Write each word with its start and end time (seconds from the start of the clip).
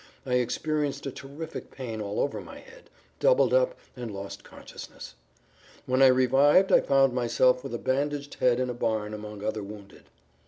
I 0.25 0.33
experienced 0.33 1.05
a 1.05 1.11
terrific 1.11 1.69
pain 1.69 2.01
all 2.01 2.19
over 2.19 2.41
my 2.41 2.57
head, 2.57 2.89
doubled 3.19 3.53
up, 3.53 3.77
and 3.95 4.09
lost 4.09 4.43
consciousness. 4.43 5.13
When 5.85 6.01
I 6.01 6.07
revived 6.07 6.71
I 6.71 6.79
found 6.81 7.13
myself 7.13 7.63
with 7.63 7.75
a 7.75 7.77
bandaged 7.77 8.33
head 8.39 8.59
in 8.59 8.71
a 8.71 8.73
barn 8.73 9.13
among 9.13 9.43
other 9.43 9.61
wounded. 9.61 10.05